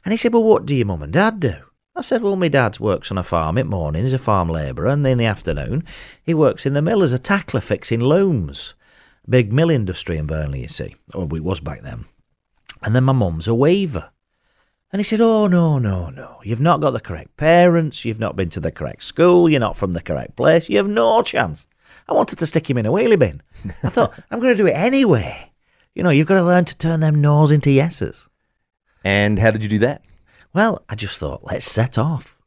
And 0.04 0.12
he 0.12 0.18
said, 0.18 0.32
Well, 0.32 0.44
what 0.44 0.66
do 0.66 0.74
your 0.74 0.86
mum 0.86 1.02
and 1.02 1.12
dad 1.12 1.40
do? 1.40 1.54
I 1.96 2.02
said, 2.02 2.22
Well, 2.22 2.36
my 2.36 2.48
dad 2.48 2.78
works 2.80 3.10
on 3.10 3.18
a 3.18 3.22
farm 3.22 3.58
in 3.58 3.66
morning, 3.66 4.04
he's 4.04 4.12
a 4.12 4.18
farm 4.18 4.48
labourer, 4.48 4.88
and 4.88 5.06
in 5.06 5.18
the 5.18 5.26
afternoon, 5.26 5.84
he 6.22 6.34
works 6.34 6.66
in 6.66 6.74
the 6.74 6.82
mill 6.82 7.02
as 7.02 7.12
a 7.12 7.18
tackler 7.18 7.60
fixing 7.60 8.00
looms. 8.00 8.74
Big 9.28 9.52
mill 9.52 9.70
industry 9.70 10.16
in 10.16 10.26
Burnley, 10.26 10.62
you 10.62 10.68
see, 10.68 10.96
or 11.14 11.24
it 11.24 11.44
was 11.44 11.60
back 11.60 11.82
then. 11.82 12.06
And 12.82 12.96
then 12.96 13.04
my 13.04 13.12
mum's 13.12 13.46
a 13.46 13.54
weaver. 13.54 14.10
And 14.92 14.98
he 14.98 15.04
said, 15.04 15.20
Oh, 15.20 15.46
no, 15.46 15.78
no, 15.78 16.10
no. 16.10 16.40
You've 16.42 16.60
not 16.60 16.80
got 16.80 16.90
the 16.90 17.00
correct 17.00 17.36
parents. 17.36 18.04
You've 18.04 18.18
not 18.18 18.34
been 18.34 18.48
to 18.50 18.60
the 18.60 18.72
correct 18.72 19.02
school. 19.04 19.48
You're 19.48 19.60
not 19.60 19.76
from 19.76 19.92
the 19.92 20.02
correct 20.02 20.36
place. 20.36 20.68
You 20.68 20.78
have 20.78 20.88
no 20.88 21.22
chance. 21.22 21.66
I 22.08 22.12
wanted 22.12 22.38
to 22.40 22.46
stick 22.46 22.68
him 22.68 22.78
in 22.78 22.86
a 22.86 22.90
wheelie 22.90 23.18
bin. 23.18 23.42
I 23.84 23.88
thought, 23.88 24.12
I'm 24.30 24.40
going 24.40 24.56
to 24.56 24.62
do 24.62 24.66
it 24.66 24.72
anyway. 24.72 25.52
You 25.94 26.02
know, 26.02 26.10
you've 26.10 26.26
got 26.26 26.34
to 26.36 26.44
learn 26.44 26.64
to 26.64 26.76
turn 26.76 27.00
them 27.00 27.20
no's 27.20 27.50
into 27.50 27.70
yeses. 27.70 28.28
And 29.04 29.38
how 29.38 29.50
did 29.50 29.62
you 29.62 29.68
do 29.68 29.78
that? 29.80 30.02
Well, 30.52 30.84
I 30.88 30.94
just 30.94 31.18
thought, 31.18 31.44
let's 31.44 31.64
set 31.64 31.96
off. 31.98 32.38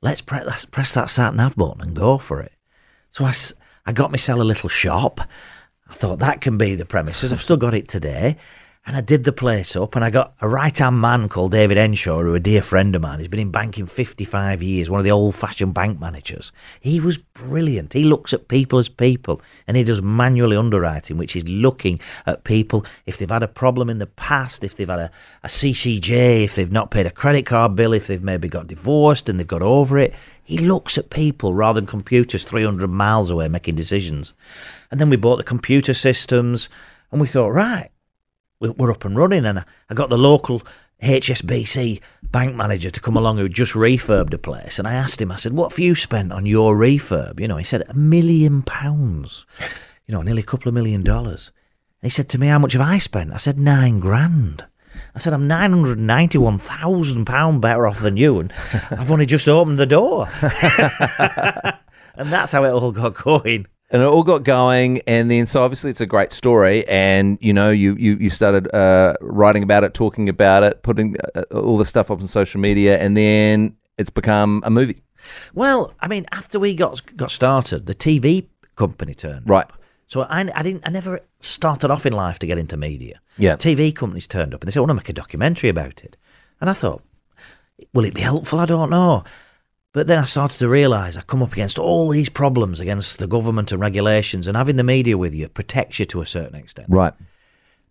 Let's 0.00 0.20
press, 0.20 0.46
let's 0.46 0.64
press 0.64 0.94
that 0.94 1.10
sat 1.10 1.34
nav 1.34 1.56
button 1.56 1.80
and 1.80 1.96
go 1.96 2.18
for 2.18 2.40
it. 2.40 2.52
So 3.10 3.24
I, 3.24 3.32
I 3.86 3.92
got 3.92 4.10
myself 4.10 4.38
a 4.38 4.44
little 4.44 4.68
shop. 4.68 5.20
I 5.88 5.94
thought 5.94 6.18
that 6.20 6.40
can 6.40 6.58
be 6.58 6.74
the 6.74 6.84
premises. 6.84 7.32
I've 7.32 7.40
still 7.40 7.56
got 7.56 7.74
it 7.74 7.88
today. 7.88 8.36
And 8.88 8.96
I 8.96 9.02
did 9.02 9.24
the 9.24 9.34
place 9.34 9.76
up, 9.76 9.96
and 9.96 10.02
I 10.02 10.08
got 10.08 10.32
a 10.40 10.48
right 10.48 10.76
hand 10.78 10.98
man 10.98 11.28
called 11.28 11.52
David 11.52 11.76
Henshaw, 11.76 12.22
who 12.22 12.34
a 12.34 12.40
dear 12.40 12.62
friend 12.62 12.96
of 12.96 13.02
mine. 13.02 13.18
He's 13.18 13.28
been 13.28 13.38
in 13.38 13.50
banking 13.50 13.84
55 13.84 14.62
years, 14.62 14.88
one 14.88 14.98
of 14.98 15.04
the 15.04 15.10
old 15.10 15.34
fashioned 15.34 15.74
bank 15.74 16.00
managers. 16.00 16.52
He 16.80 16.98
was 16.98 17.18
brilliant. 17.18 17.92
He 17.92 18.04
looks 18.04 18.32
at 18.32 18.48
people 18.48 18.78
as 18.78 18.88
people, 18.88 19.42
and 19.66 19.76
he 19.76 19.84
does 19.84 20.00
manually 20.00 20.56
underwriting, 20.56 21.18
which 21.18 21.36
is 21.36 21.46
looking 21.46 22.00
at 22.24 22.44
people 22.44 22.86
if 23.04 23.18
they've 23.18 23.28
had 23.28 23.42
a 23.42 23.46
problem 23.46 23.90
in 23.90 23.98
the 23.98 24.06
past, 24.06 24.64
if 24.64 24.76
they've 24.76 24.88
had 24.88 25.00
a, 25.00 25.10
a 25.44 25.48
CCJ, 25.48 26.44
if 26.44 26.54
they've 26.54 26.72
not 26.72 26.90
paid 26.90 27.04
a 27.04 27.10
credit 27.10 27.44
card 27.44 27.76
bill, 27.76 27.92
if 27.92 28.06
they've 28.06 28.22
maybe 28.22 28.48
got 28.48 28.68
divorced 28.68 29.28
and 29.28 29.38
they've 29.38 29.46
got 29.46 29.60
over 29.60 29.98
it. 29.98 30.14
He 30.42 30.56
looks 30.56 30.96
at 30.96 31.10
people 31.10 31.52
rather 31.52 31.78
than 31.78 31.86
computers 31.86 32.42
300 32.42 32.88
miles 32.88 33.28
away 33.28 33.48
making 33.48 33.74
decisions. 33.74 34.32
And 34.90 34.98
then 34.98 35.10
we 35.10 35.16
bought 35.16 35.36
the 35.36 35.44
computer 35.44 35.92
systems, 35.92 36.70
and 37.12 37.20
we 37.20 37.26
thought, 37.26 37.50
right, 37.50 37.90
we're 38.60 38.90
up 38.90 39.04
and 39.04 39.16
running. 39.16 39.46
And 39.46 39.60
I- 39.60 39.94
got 39.94 40.10
the 40.10 40.18
local 40.18 40.62
HSBC 41.02 42.00
bank 42.22 42.56
manager 42.56 42.90
to 42.90 43.00
come 43.00 43.16
along 43.16 43.38
who 43.38 43.48
just 43.48 43.74
refurbed 43.74 44.34
a 44.34 44.38
place. 44.38 44.78
And 44.78 44.88
I 44.88 44.94
asked 44.94 45.22
him, 45.22 45.30
I 45.30 45.36
said, 45.36 45.52
what 45.52 45.70
have 45.72 45.78
you 45.78 45.94
spent 45.94 46.32
on 46.32 46.46
your 46.46 46.76
refurb? 46.76 47.38
You 47.40 47.48
know, 47.48 47.56
he 47.56 47.64
said, 47.64 47.84
a 47.88 47.94
million 47.94 48.62
pounds, 48.62 49.46
you 50.06 50.14
know, 50.14 50.22
nearly 50.22 50.42
a 50.42 50.46
couple 50.46 50.68
of 50.68 50.74
million 50.74 51.02
dollars. 51.02 51.52
And 52.02 52.10
he 52.10 52.14
said 52.14 52.28
to 52.30 52.38
me, 52.38 52.48
how 52.48 52.58
much 52.58 52.72
have 52.72 52.82
I 52.82 52.98
spent? 52.98 53.32
I 53.32 53.36
said, 53.36 53.58
nine 53.58 54.00
grand. 54.00 54.64
I 55.14 55.20
said, 55.20 55.32
I'm 55.32 55.48
£991,000 55.48 57.60
better 57.60 57.86
off 57.86 58.00
than 58.00 58.16
you, 58.16 58.40
and 58.40 58.52
I've 58.90 59.12
only 59.12 59.26
just 59.26 59.48
opened 59.48 59.78
the 59.78 59.86
door. 59.86 60.26
and 62.14 62.28
that's 62.32 62.52
how 62.52 62.64
it 62.64 62.70
all 62.70 62.92
got 62.92 63.14
going. 63.14 63.66
And 63.90 64.02
it 64.02 64.04
all 64.04 64.22
got 64.22 64.42
going, 64.44 65.00
and 65.06 65.30
then 65.30 65.46
so 65.46 65.62
obviously 65.64 65.88
it's 65.88 66.02
a 66.02 66.06
great 66.06 66.30
story, 66.30 66.86
and 66.88 67.38
you 67.40 67.54
know 67.54 67.70
you 67.70 67.94
you, 67.94 68.16
you 68.20 68.28
started 68.28 68.72
uh, 68.74 69.14
writing 69.22 69.62
about 69.62 69.82
it, 69.82 69.94
talking 69.94 70.28
about 70.28 70.62
it, 70.62 70.82
putting 70.82 71.16
uh, 71.34 71.42
all 71.52 71.78
the 71.78 71.86
stuff 71.86 72.10
up 72.10 72.20
on 72.20 72.28
social 72.28 72.60
media, 72.60 72.98
and 72.98 73.16
then 73.16 73.76
it's 73.96 74.10
become 74.10 74.62
a 74.66 74.70
movie. 74.70 75.02
Well, 75.54 75.94
I 76.00 76.08
mean, 76.08 76.26
after 76.32 76.58
we 76.60 76.74
got 76.74 77.00
got 77.16 77.30
started, 77.30 77.86
the 77.86 77.94
TV 77.94 78.46
company 78.76 79.14
turned 79.14 79.48
Right. 79.48 79.64
up. 79.64 79.72
So 80.06 80.22
I, 80.22 80.40
I 80.54 80.62
didn't. 80.62 80.86
I 80.86 80.90
never 80.90 81.20
started 81.40 81.90
off 81.90 82.04
in 82.04 82.12
life 82.12 82.38
to 82.40 82.46
get 82.46 82.58
into 82.58 82.76
media. 82.76 83.20
Yeah. 83.38 83.54
TV 83.54 83.94
companies 83.94 84.26
turned 84.26 84.52
up 84.52 84.60
and 84.62 84.68
they 84.68 84.72
said, 84.72 84.80
"I 84.80 84.82
want 84.82 84.90
to 84.90 84.94
make 84.96 85.08
a 85.08 85.14
documentary 85.14 85.70
about 85.70 86.04
it." 86.04 86.16
And 86.60 86.68
I 86.68 86.74
thought, 86.74 87.02
will 87.94 88.04
it 88.04 88.12
be 88.14 88.20
helpful? 88.20 88.60
I 88.60 88.66
don't 88.66 88.90
know. 88.90 89.24
But 89.98 90.06
then 90.06 90.20
I 90.20 90.24
started 90.26 90.60
to 90.60 90.68
realise 90.68 91.16
I 91.16 91.22
come 91.22 91.42
up 91.42 91.52
against 91.52 91.76
all 91.76 92.08
these 92.10 92.28
problems 92.28 92.78
against 92.78 93.18
the 93.18 93.26
government 93.26 93.72
and 93.72 93.80
regulations, 93.80 94.46
and 94.46 94.56
having 94.56 94.76
the 94.76 94.84
media 94.84 95.18
with 95.18 95.34
you 95.34 95.48
protects 95.48 95.98
you 95.98 96.04
to 96.04 96.20
a 96.20 96.24
certain 96.24 96.54
extent. 96.54 96.86
Right. 96.88 97.12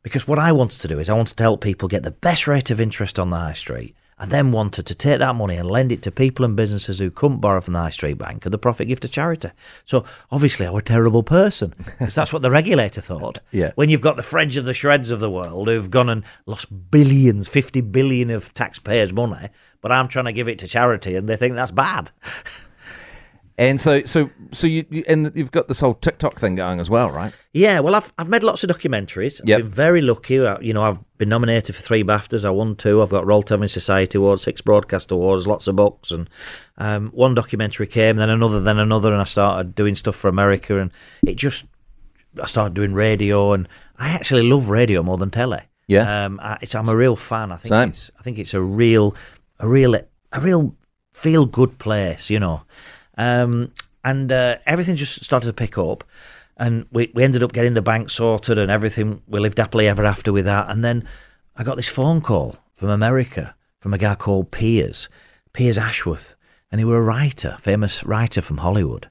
Because 0.03 0.25
what 0.25 0.39
I 0.39 0.53
wanted 0.53 0.79
to 0.79 0.87
do 0.87 0.99
is 0.99 1.09
I 1.09 1.13
wanted 1.15 1.35
to 1.35 1.43
help 1.43 1.59
people 1.59 1.89
get 1.89 2.03
the 2.03 2.11
best 2.11 2.47
rate 2.47 2.71
of 2.71 2.79
interest 2.79 3.19
on 3.19 3.29
the 3.29 3.35
high 3.35 3.51
street 3.51 3.93
and 4.19 4.31
then 4.31 4.51
wanted 4.51 4.85
to 4.87 4.95
take 4.95 5.19
that 5.19 5.35
money 5.35 5.55
and 5.57 5.69
lend 5.69 5.91
it 5.91 6.01
to 6.01 6.11
people 6.11 6.43
and 6.43 6.55
businesses 6.55 6.97
who 6.99 7.11
couldn't 7.11 7.37
borrow 7.39 7.61
from 7.61 7.73
the 7.73 7.79
high 7.79 7.89
street 7.91 8.17
bank 8.17 8.45
and 8.45 8.53
the 8.53 8.57
profit 8.57 8.87
give 8.87 8.99
to 9.01 9.07
charity. 9.07 9.49
So 9.85 10.05
obviously, 10.31 10.65
I'm 10.65 10.75
a 10.75 10.81
terrible 10.81 11.21
person 11.23 11.73
because 11.77 12.15
that's 12.15 12.33
what 12.33 12.41
the 12.41 12.49
regulator 12.51 13.01
thought. 13.01 13.39
Yeah. 13.51 13.71
When 13.75 13.89
you've 13.89 14.01
got 14.01 14.17
the 14.17 14.23
French 14.23 14.55
of 14.57 14.65
the 14.65 14.73
shreds 14.73 15.11
of 15.11 15.19
the 15.19 15.29
world 15.29 15.67
who've 15.67 15.89
gone 15.89 16.09
and 16.09 16.23
lost 16.45 16.67
billions, 16.91 17.47
50 17.47 17.81
billion 17.81 18.29
of 18.29 18.53
taxpayers' 18.53 19.13
money, 19.13 19.49
but 19.81 19.91
I'm 19.91 20.07
trying 20.07 20.25
to 20.25 20.33
give 20.33 20.47
it 20.47 20.59
to 20.59 20.67
charity 20.67 21.15
and 21.15 21.29
they 21.29 21.35
think 21.35 21.55
that's 21.55 21.71
bad. 21.71 22.11
And 23.59 23.81
so, 23.81 24.03
so, 24.03 24.29
so 24.51 24.67
you, 24.67 24.85
you 24.91 25.03
and 25.07 25.31
you've 25.35 25.49
got 25.51 25.67
this 25.67 25.79
whole 25.79 25.95
TikTok 25.95 26.39
thing 26.39 26.53
going 26.53 26.79
as 26.79 26.91
well, 26.91 27.09
right? 27.09 27.33
Yeah, 27.53 27.79
well, 27.79 27.95
I've 27.95 28.13
I've 28.19 28.29
made 28.29 28.43
lots 28.43 28.63
of 28.63 28.69
documentaries. 28.69 29.41
I've 29.41 29.49
Yep. 29.49 29.57
been 29.61 29.67
very 29.67 30.01
lucky. 30.01 30.39
Uh, 30.39 30.59
you 30.61 30.73
know, 30.73 30.83
I've 30.83 30.99
been 31.17 31.29
nominated 31.29 31.75
for 31.75 31.81
three 31.81 32.03
BAFTAs. 32.03 32.45
I 32.45 32.49
won 32.49 32.75
two. 32.75 33.01
I've 33.01 33.09
got 33.09 33.25
Royal 33.25 33.41
Television 33.41 33.73
Society 33.73 34.17
Awards, 34.17 34.43
six 34.43 34.61
Broadcast 34.61 35.11
Awards, 35.11 35.47
lots 35.47 35.67
of 35.67 35.75
books, 35.75 36.11
and 36.11 36.29
um, 36.77 37.09
one 37.09 37.33
documentary 37.33 37.87
came, 37.87 38.17
then 38.17 38.29
another, 38.29 38.59
then 38.59 38.77
another, 38.77 39.11
and 39.11 39.21
I 39.21 39.25
started 39.25 39.75
doing 39.75 39.95
stuff 39.95 40.15
for 40.15 40.27
America, 40.27 40.79
and 40.79 40.91
it 41.25 41.35
just 41.35 41.65
I 42.41 42.45
started 42.45 42.73
doing 42.73 42.93
radio, 42.93 43.53
and 43.53 43.67
I 43.97 44.09
actually 44.09 44.43
love 44.43 44.69
radio 44.69 45.01
more 45.03 45.17
than 45.17 45.31
telly. 45.31 45.61
Yeah. 45.87 46.25
um, 46.25 46.39
I, 46.41 46.57
it's, 46.61 46.75
I'm 46.75 46.89
a 46.89 46.95
real 46.95 47.15
fan. 47.15 47.51
I 47.51 47.55
think 47.55 47.69
Same. 47.69 47.89
it's 47.89 48.11
I 48.19 48.21
think 48.21 48.37
it's 48.37 48.53
a 48.53 48.61
real, 48.61 49.15
a 49.59 49.67
real, 49.67 49.95
a 49.95 50.39
real 50.39 50.75
feel 51.13 51.45
good 51.45 51.79
place. 51.79 52.29
You 52.29 52.39
know, 52.39 52.63
um, 53.17 53.71
and 54.03 54.31
uh, 54.31 54.57
everything 54.65 54.95
just 54.95 55.23
started 55.23 55.47
to 55.47 55.53
pick 55.53 55.77
up. 55.77 56.03
And 56.57 56.87
we, 56.91 57.11
we 57.13 57.23
ended 57.23 57.43
up 57.43 57.53
getting 57.53 57.75
the 57.75 57.81
bank 57.81 58.09
sorted 58.09 58.57
and 58.57 58.71
everything. 58.71 59.21
We 59.27 59.39
lived 59.39 59.59
happily 59.59 59.87
ever 59.87 60.05
after 60.05 60.33
with 60.33 60.45
that. 60.45 60.69
And 60.69 60.83
then 60.83 61.07
I 61.55 61.63
got 61.63 61.77
this 61.77 61.87
phone 61.87 62.21
call 62.21 62.57
from 62.73 62.89
America 62.89 63.55
from 63.79 63.93
a 63.93 63.97
guy 63.97 64.15
called 64.15 64.51
Piers, 64.51 65.07
Piers 65.53 65.77
Ashworth. 65.77 66.35
And 66.71 66.79
he 66.79 66.85
were 66.85 66.97
a 66.97 67.01
writer, 67.01 67.57
famous 67.59 68.03
writer 68.03 68.41
from 68.41 68.57
Hollywood. 68.57 69.09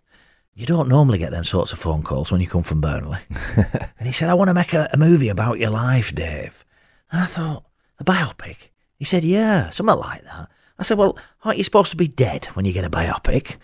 You 0.55 0.67
don't 0.67 0.89
normally 0.89 1.19
get 1.19 1.31
them 1.31 1.45
sorts 1.45 1.73
of 1.73 1.79
phone 1.79 2.03
calls 2.03 2.33
when 2.33 2.41
you 2.41 2.47
come 2.47 2.63
from 2.63 2.81
Burnley. 2.81 3.19
and 3.57 4.07
he 4.07 4.13
said, 4.13 4.29
I 4.29 4.35
want 4.35 4.49
to 4.49 4.55
make 4.55 4.73
a, 4.73 4.89
a 4.93 4.97
movie 4.97 5.29
about 5.29 5.59
your 5.59 5.71
life, 5.71 6.15
Dave. 6.15 6.65
And 7.13 7.21
I 7.21 7.27
thought, 7.27 7.65
a 7.99 8.05
biopic? 8.05 8.71
He 8.99 9.05
said, 9.05 9.25
yeah, 9.25 9.71
something 9.71 9.97
like 9.97 10.23
that. 10.25 10.49
I 10.79 10.83
said, 10.83 10.99
well, 10.99 11.19
aren't 11.45 11.59
you 11.59 11.65
supposed 11.65 11.91
to 11.91 11.97
be 11.97 12.09
dead 12.09 12.47
when 12.55 12.65
you 12.65 12.73
get 12.73 12.85
a 12.85 12.91
biopic? 12.91 13.57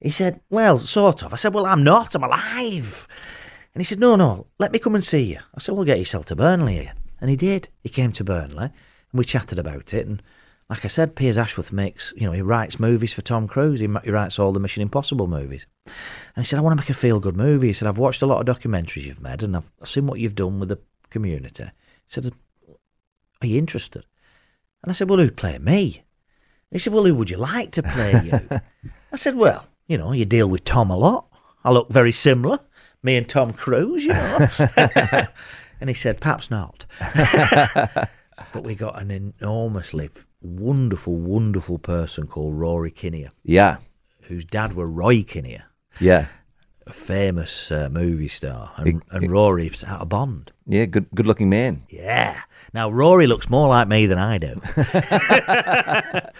He 0.00 0.10
said, 0.10 0.40
well, 0.48 0.78
sort 0.78 1.22
of. 1.22 1.32
I 1.32 1.36
said, 1.36 1.54
well, 1.54 1.66
I'm 1.66 1.84
not. 1.84 2.14
I'm 2.14 2.22
alive. 2.22 3.06
And 3.74 3.80
he 3.80 3.84
said, 3.84 4.00
no, 4.00 4.16
no, 4.16 4.46
let 4.58 4.72
me 4.72 4.78
come 4.78 4.94
and 4.94 5.04
see 5.04 5.22
you. 5.22 5.38
I 5.54 5.60
said, 5.60 5.74
well, 5.74 5.84
get 5.84 5.98
yourself 5.98 6.26
to 6.26 6.36
Burnley 6.36 6.74
here. 6.74 6.92
And 7.20 7.30
he 7.30 7.36
did. 7.36 7.68
He 7.82 7.88
came 7.90 8.12
to 8.12 8.24
Burnley 8.24 8.64
and 8.64 8.72
we 9.18 9.24
chatted 9.24 9.58
about 9.58 9.92
it. 9.92 10.06
And 10.06 10.22
like 10.70 10.84
I 10.84 10.88
said, 10.88 11.16
Piers 11.16 11.36
Ashworth 11.36 11.72
makes, 11.72 12.14
you 12.16 12.26
know, 12.26 12.32
he 12.32 12.42
writes 12.42 12.80
movies 12.80 13.12
for 13.12 13.22
Tom 13.22 13.46
Cruise. 13.46 13.80
He, 13.80 13.88
he 14.04 14.10
writes 14.10 14.38
all 14.38 14.52
the 14.52 14.60
Mission 14.60 14.82
Impossible 14.82 15.26
movies. 15.26 15.66
And 15.86 16.44
he 16.44 16.44
said, 16.44 16.58
I 16.58 16.62
want 16.62 16.78
to 16.78 16.82
make 16.82 16.90
a 16.90 16.94
feel 16.94 17.20
good 17.20 17.36
movie. 17.36 17.68
He 17.68 17.72
said, 17.72 17.86
I've 17.86 17.98
watched 17.98 18.22
a 18.22 18.26
lot 18.26 18.46
of 18.46 18.56
documentaries 18.56 19.04
you've 19.04 19.20
made 19.20 19.42
and 19.42 19.56
I've, 19.56 19.70
I've 19.82 19.88
seen 19.88 20.06
what 20.06 20.18
you've 20.18 20.34
done 20.34 20.58
with 20.58 20.70
the 20.70 20.78
community. 21.10 21.64
He 21.64 21.70
said, 22.06 22.32
Are 23.42 23.46
you 23.46 23.58
interested? 23.58 24.06
And 24.82 24.90
I 24.90 24.94
said, 24.94 25.10
Well, 25.10 25.18
who'd 25.18 25.36
play 25.36 25.58
me? 25.58 26.04
He 26.70 26.78
said, 26.78 26.92
Well, 26.92 27.04
who 27.04 27.14
would 27.16 27.30
you 27.30 27.36
like 27.36 27.72
to 27.72 27.82
play 27.82 28.20
you? 28.24 28.60
I 29.12 29.16
said, 29.16 29.34
Well, 29.34 29.66
you 29.90 29.98
know, 29.98 30.12
you 30.12 30.24
deal 30.24 30.48
with 30.48 30.62
Tom 30.62 30.88
a 30.88 30.96
lot. 30.96 31.26
I 31.64 31.72
look 31.72 31.90
very 31.90 32.12
similar. 32.12 32.60
Me 33.02 33.16
and 33.16 33.28
Tom 33.28 33.52
Cruise, 33.52 34.04
you 34.04 34.12
know. 34.12 34.48
and 35.80 35.90
he 35.90 35.94
said, 35.94 36.20
Perhaps 36.20 36.48
not. 36.48 36.86
but 38.52 38.62
we 38.62 38.76
got 38.76 39.02
an 39.02 39.10
enormously 39.10 40.08
wonderful, 40.40 41.16
wonderful 41.16 41.78
person 41.78 42.28
called 42.28 42.54
Rory 42.54 42.92
Kinnear, 42.92 43.30
Yeah, 43.42 43.78
whose 44.22 44.44
dad 44.44 44.74
were 44.74 44.86
Roy 44.86 45.24
Kinnear 45.24 45.64
yeah, 45.98 46.26
a 46.86 46.92
famous 46.92 47.72
uh, 47.72 47.88
movie 47.90 48.28
star, 48.28 48.72
and, 48.76 49.02
and 49.10 49.30
Rory's 49.30 49.82
out 49.82 50.02
of 50.02 50.08
Bond. 50.08 50.52
yeah. 50.66 50.84
Good, 50.84 51.06
good-looking 51.14 51.50
man. 51.50 51.82
Yeah. 51.88 52.40
Now 52.72 52.90
Rory 52.90 53.26
looks 53.26 53.50
more 53.50 53.68
like 53.68 53.88
me 53.88 54.06
than 54.06 54.18
I 54.18 54.38
do, 54.38 54.60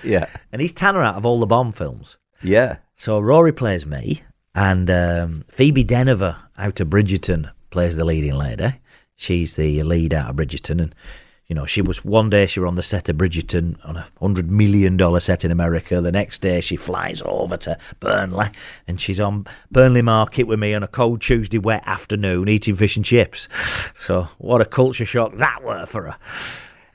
Yeah, 0.08 0.26
and 0.52 0.62
he's 0.62 0.72
Tanner 0.72 1.02
out 1.02 1.16
of 1.16 1.26
all 1.26 1.40
the 1.40 1.46
Bond 1.46 1.76
films. 1.76 2.18
yeah, 2.42 2.76
So 3.00 3.18
Rory 3.18 3.52
plays 3.52 3.86
me, 3.86 4.20
and 4.54 4.90
um, 4.90 5.44
Phoebe 5.48 5.86
Dynevor 5.86 6.36
out 6.58 6.80
of 6.80 6.88
Bridgerton 6.88 7.50
plays 7.70 7.96
the 7.96 8.04
leading 8.04 8.34
lady. 8.34 8.74
She's 9.16 9.54
the 9.54 9.82
lead 9.84 10.12
out 10.12 10.28
of 10.28 10.36
Bridgerton, 10.36 10.82
and 10.82 10.94
you 11.46 11.54
know 11.54 11.64
she 11.64 11.80
was 11.80 12.04
one 12.04 12.28
day 12.28 12.44
she 12.44 12.60
was 12.60 12.68
on 12.68 12.74
the 12.74 12.82
set 12.82 13.08
of 13.08 13.16
Bridgerton 13.16 13.78
on 13.88 13.96
a 13.96 14.06
hundred 14.20 14.50
million 14.50 14.98
dollar 14.98 15.18
set 15.18 15.46
in 15.46 15.50
America. 15.50 16.02
The 16.02 16.12
next 16.12 16.42
day 16.42 16.60
she 16.60 16.76
flies 16.76 17.22
over 17.24 17.56
to 17.56 17.78
Burnley, 18.00 18.48
and 18.86 19.00
she's 19.00 19.18
on 19.18 19.46
Burnley 19.70 20.02
Market 20.02 20.42
with 20.42 20.58
me 20.58 20.74
on 20.74 20.82
a 20.82 20.86
cold 20.86 21.22
Tuesday 21.22 21.56
wet 21.56 21.82
afternoon 21.86 22.50
eating 22.50 22.76
fish 22.76 22.96
and 22.96 23.04
chips. 23.04 23.48
So 23.94 24.28
what 24.36 24.60
a 24.60 24.66
culture 24.66 25.06
shock 25.06 25.36
that 25.36 25.64
were 25.64 25.86
for 25.86 26.02
her. 26.02 26.16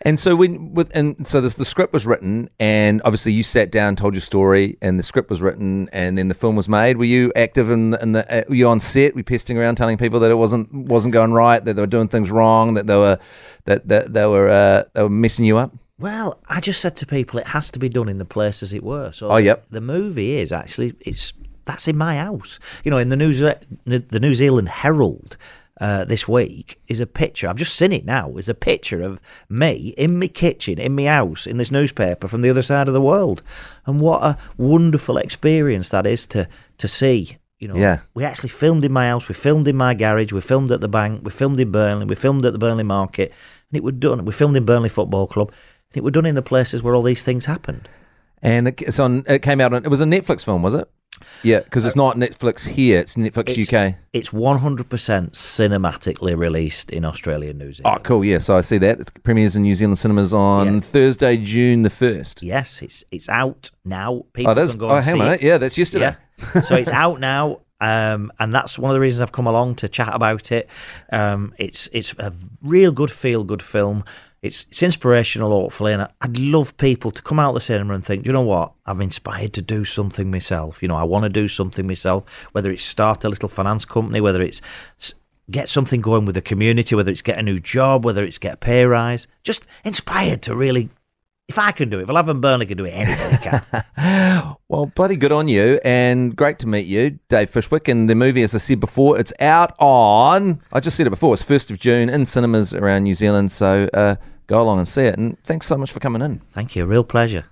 And 0.05 0.19
so 0.19 0.35
when 0.35 0.73
with 0.75 0.91
and 0.95 1.25
so 1.25 1.41
this, 1.41 1.55
the 1.55 1.65
script 1.65 1.91
was 1.91 2.05
written, 2.05 2.47
and 2.59 3.01
obviously 3.03 3.31
you 3.33 3.41
sat 3.41 3.71
down, 3.71 3.95
told 3.95 4.13
your 4.13 4.21
story, 4.21 4.77
and 4.79 4.99
the 4.99 5.03
script 5.03 5.31
was 5.31 5.41
written, 5.41 5.89
and 5.91 6.15
then 6.15 6.27
the 6.27 6.35
film 6.35 6.55
was 6.55 6.69
made. 6.69 6.97
Were 6.97 7.05
you 7.05 7.33
active 7.35 7.71
in, 7.71 7.89
the- 7.89 8.01
in 8.03 8.11
the? 8.11 8.31
Uh, 8.31 8.43
were 8.47 8.53
you 8.55 8.67
on 8.69 8.79
set? 8.79 9.15
Were 9.15 9.21
you 9.21 9.23
pesting 9.23 9.57
around, 9.57 9.75
telling 9.77 9.97
people 9.97 10.19
that 10.19 10.29
it 10.29 10.35
wasn't 10.35 10.71
wasn't 10.71 11.11
going 11.11 11.33
right, 11.33 11.63
that 11.65 11.73
they 11.73 11.81
were 11.81 11.87
doing 11.87 12.07
things 12.07 12.29
wrong, 12.29 12.75
that 12.75 12.85
they 12.85 12.95
were 12.95 13.17
that 13.65 13.87
that 13.87 14.13
they 14.13 14.27
were 14.27 14.47
uh, 14.47 14.83
they 14.93 15.01
were 15.01 15.09
messing 15.09 15.43
you 15.43 15.57
up? 15.57 15.73
Well, 15.97 16.39
I 16.47 16.59
just 16.61 16.81
said 16.81 16.95
to 16.97 17.07
people 17.07 17.39
it 17.39 17.47
has 17.47 17.71
to 17.71 17.79
be 17.79 17.89
done 17.89 18.07
in 18.07 18.19
the 18.19 18.25
place 18.25 18.61
as 18.61 18.73
it 18.73 18.83
were. 18.83 19.11
So 19.11 19.29
Oh, 19.31 19.37
yep. 19.37 19.67
the 19.69 19.81
movie 19.81 20.35
is 20.37 20.51
actually 20.51 20.93
it's 20.99 21.33
that's 21.65 21.87
in 21.87 21.97
my 21.97 22.17
house. 22.17 22.59
You 22.83 22.91
know, 22.91 22.99
in 22.99 23.09
the 23.09 23.17
New 23.17 23.33
Ze- 23.33 23.55
the 23.85 24.19
New 24.19 24.35
Zealand 24.35 24.69
Herald 24.69 25.35
uh, 25.81 26.05
this 26.05 26.27
week 26.27 26.79
is 26.87 26.99
a 26.99 27.05
picture. 27.05 27.47
I've 27.47 27.57
just 27.57 27.75
seen 27.75 27.91
it 27.91 28.05
now. 28.05 28.35
Is 28.37 28.47
a 28.49 28.53
picture 28.53 29.01
of 29.01 29.21
me 29.49 29.93
in 29.97 30.19
my 30.19 30.27
kitchen 30.27 30.79
in 30.79 30.95
my 30.95 31.05
house 31.05 31.45
in 31.45 31.57
this 31.57 31.71
newspaper 31.71 32.27
from 32.27 32.41
the 32.41 32.49
other 32.49 32.61
side 32.61 32.87
of 32.87 32.93
the 32.93 33.01
world, 33.01 33.43
and 33.85 33.99
what 33.99 34.23
a 34.23 34.37
wonderful 34.57 35.17
experience 35.17 35.89
that 35.89 36.07
is 36.07 36.25
to 36.27 36.47
to 36.77 36.87
see. 36.87 37.37
You 37.59 37.69
know, 37.69 37.75
Yeah. 37.75 37.99
we 38.13 38.25
actually 38.25 38.49
filmed 38.49 38.83
in 38.83 38.91
my 38.91 39.07
house. 39.07 39.29
We 39.29 39.33
filmed 39.35 39.67
in 39.67 39.77
my 39.77 39.93
garage. 39.93 40.33
We 40.33 40.41
filmed 40.41 40.71
at 40.71 40.81
the 40.81 40.89
bank. 40.89 41.21
We 41.23 41.31
filmed 41.31 41.59
in 41.59 41.71
Burnley. 41.71 42.05
We 42.05 42.15
filmed 42.15 42.45
at 42.45 42.51
the 42.51 42.59
Burnley 42.59 42.83
Market, 42.83 43.31
and 43.71 43.77
it 43.77 43.83
was 43.83 43.93
done. 43.95 44.25
We 44.25 44.33
filmed 44.33 44.57
in 44.57 44.65
Burnley 44.65 44.89
Football 44.89 45.27
Club. 45.27 45.49
And 45.91 45.97
it 45.97 46.03
was 46.03 46.11
done 46.11 46.25
in 46.25 46.35
the 46.35 46.41
places 46.41 46.83
where 46.83 46.93
all 46.95 47.01
these 47.01 47.23
things 47.23 47.45
happened. 47.45 47.87
And 48.41 48.67
it, 48.67 48.81
it's 48.81 48.99
on. 48.99 49.23
It 49.27 49.41
came 49.41 49.61
out 49.61 49.73
on. 49.73 49.85
It 49.85 49.89
was 49.89 50.01
a 50.01 50.05
Netflix 50.05 50.43
film, 50.43 50.61
was 50.63 50.73
it? 50.73 50.89
Yeah, 51.43 51.59
because 51.61 51.85
it's 51.85 51.95
not 51.95 52.15
Netflix 52.17 52.67
here. 52.67 52.99
It's 52.99 53.15
Netflix 53.15 53.57
It's- 53.57 53.73
UK. 53.73 53.95
It's 54.13 54.29
100% 54.29 55.31
cinematically 55.33 56.37
released 56.37 56.91
in 56.91 57.03
Australia 57.05 57.49
and 57.49 57.59
New 57.59 57.71
Zealand. 57.73 57.97
Oh, 57.99 58.01
cool. 58.03 58.23
Yeah, 58.25 58.37
so 58.39 58.55
I 58.57 58.61
see 58.61 58.77
that. 58.79 58.99
It 58.99 59.23
premieres 59.23 59.55
in 59.55 59.63
New 59.63 59.75
Zealand 59.75 59.97
cinemas 59.97 60.33
on. 60.33 60.81
Thursday, 60.81 61.37
June 61.37 61.81
the 61.83 61.89
first. 61.89 62.41
Yes, 62.43 62.81
it's 62.81 63.03
it's 63.11 63.29
out 63.29 63.71
now. 63.83 64.23
People 64.33 64.51
Oh, 64.51 64.67
can 64.67 64.77
go 64.77 64.89
Oh, 64.89 64.95
and 64.95 65.05
hang 65.05 65.15
see 65.15 65.21
on. 65.21 65.27
it. 65.33 65.41
Yeah, 65.41 65.57
that's 65.57 65.77
yesterday. 65.77 66.15
Yeah. 66.53 66.61
so 66.61 66.75
it's 66.75 66.91
out 67.05 67.19
now. 67.19 67.59
Um, 67.81 68.31
and 68.39 68.55
that's 68.55 68.79
one 68.79 68.89
of 68.89 68.93
the 68.95 69.01
reasons 69.01 69.21
I've 69.21 69.33
come 69.33 69.47
along 69.47 69.75
to 69.75 69.89
chat 69.89 70.11
about 70.13 70.51
it. 70.53 70.69
Um, 71.11 71.53
it's 71.59 71.89
it's 71.91 72.13
a 72.17 72.31
real 72.61 72.93
good 72.93 73.11
feel 73.11 73.43
good 73.43 73.61
film. 73.61 74.05
It's 74.45 74.65
it's 74.65 74.83
inspirational, 74.83 75.51
hopefully, 75.51 75.93
and 75.93 76.07
I'd 76.21 76.37
love 76.37 76.77
people 76.77 77.11
to 77.11 77.21
come 77.21 77.39
out 77.39 77.53
the 77.53 77.59
cinema 77.59 77.93
and 77.93 78.05
think, 78.05 78.25
you 78.25 78.31
know 78.31 78.41
what? 78.41 78.73
I'm 78.85 79.01
inspired 79.01 79.53
to 79.53 79.61
do 79.61 79.85
something 79.85 80.29
myself. 80.29 80.81
You 80.81 80.87
know, 80.87 80.95
I 80.95 81.03
want 81.03 81.23
to 81.23 81.29
do 81.29 81.47
something 81.47 81.87
myself. 81.87 82.47
Whether 82.53 82.71
it's 82.71 82.83
start 82.83 83.23
a 83.23 83.29
little 83.29 83.49
finance 83.49 83.85
company, 83.85 84.21
whether 84.21 84.41
it's 84.41 84.61
get 85.49 85.69
something 85.69 86.01
going 86.01 86.25
with 86.25 86.35
the 86.35 86.41
community, 86.41 86.95
whether 86.95 87.11
it's 87.11 87.21
get 87.21 87.37
a 87.37 87.43
new 87.43 87.59
job, 87.59 88.05
whether 88.05 88.23
it's 88.23 88.37
get 88.37 88.53
a 88.53 88.57
pay 88.57 88.85
rise. 88.85 89.27
Just 89.43 89.65
inspired 89.83 90.41
to 90.43 90.55
really. 90.55 90.89
If 91.47 91.59
I 91.59 91.71
can 91.71 91.89
do 91.89 91.99
it, 91.99 92.03
if 92.03 92.09
Alavan 92.09 92.41
Burnley 92.41 92.65
can 92.65 92.75
do 92.75 92.85
it, 92.85 92.89
anybody 92.91 93.37
can. 93.37 94.55
Well, 94.67 94.87
bloody 94.87 95.15
good 95.15 95.31
on 95.31 95.47
you, 95.47 95.79
and 95.85 96.35
great 96.35 96.57
to 96.59 96.67
meet 96.67 96.87
you, 96.87 97.19
Dave 97.29 97.51
Fishwick. 97.51 97.87
And 97.87 98.09
the 98.09 98.15
movie, 98.15 98.41
as 98.41 98.55
I 98.55 98.57
said 98.57 98.79
before, 98.79 99.19
it's 99.19 99.31
out 99.39 99.75
on. 99.77 100.59
I 100.73 100.79
just 100.79 100.97
said 100.97 101.05
it 101.05 101.11
before. 101.11 101.35
It's 101.35 101.43
first 101.43 101.69
of 101.69 101.77
June 101.77 102.09
in 102.09 102.25
cinemas 102.25 102.73
around 102.73 103.03
New 103.03 103.13
Zealand. 103.13 103.51
So 103.51 103.87
uh, 103.93 104.15
go 104.47 104.61
along 104.61 104.77
and 104.77 104.87
see 104.87 105.03
it. 105.03 105.17
And 105.17 105.41
thanks 105.43 105.67
so 105.67 105.77
much 105.77 105.91
for 105.91 105.99
coming 105.99 106.21
in. 106.21 106.39
Thank 106.39 106.75
you. 106.75 106.85
Real 106.85 107.03
pleasure. 107.03 107.45